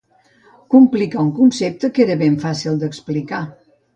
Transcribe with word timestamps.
Complicar 0.73 1.19
un 1.25 1.29
concepte 1.41 1.91
que 1.97 2.03
era 2.05 2.17
ben 2.23 2.39
fàcil 2.45 2.83
d'explicar. 2.85 3.45